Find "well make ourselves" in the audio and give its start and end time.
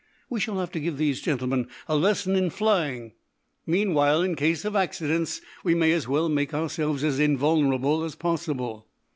6.07-7.03